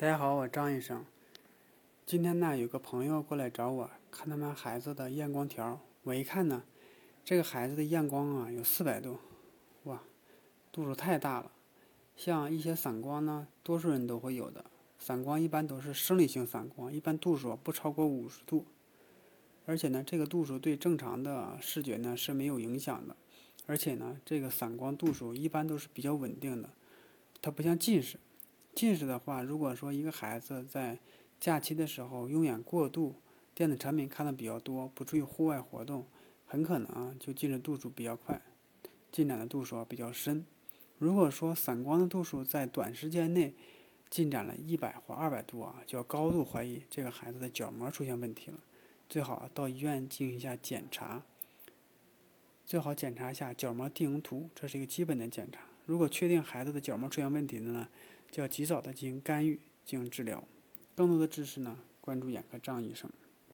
[0.00, 1.04] 大家好，我张医生。
[2.06, 5.80] 今天呢，有个朋友过来找我，看他们孩子的验光条。
[6.04, 6.62] 我一看呢，
[7.24, 9.18] 这个孩子的验光啊有四百度，
[9.82, 10.00] 哇，
[10.70, 11.50] 度数太大了。
[12.14, 14.64] 像一些散光呢，多数人都会有的。
[15.00, 18.66] 散光一般都是生理性散光，一般度数不超过五十度。
[19.66, 23.16] 而且呢，这个度数对正常的视觉呢是没有影响的。
[23.66, 26.70] 而且呢，这个散光度数一般都是比较稳定的，
[27.42, 28.20] 它不像近视。
[28.78, 30.96] 近视的话，如果说一个孩子在
[31.40, 33.16] 假期的时候用眼过度，
[33.52, 36.06] 电子产品看的比较多，不注意户外活动，
[36.46, 38.40] 很可能啊就近视度数比较快，
[39.10, 40.46] 进展的度数比较深。
[40.98, 43.52] 如果说散光的度数在短时间内
[44.08, 48.60] 进展了一百或二百度啊，就要高度怀疑这个孩子的角膜出现问题了，
[49.08, 51.24] 最好到医院进行一下检查，
[52.64, 55.62] 最好检查一下角膜定影图，这是一个基本的检查。
[55.84, 57.88] 如果确定孩子的角膜出现问题的呢？
[58.30, 60.42] 就要及早的进行干预，进行治疗。
[60.94, 63.10] 更多的知识呢，关注眼科张医生。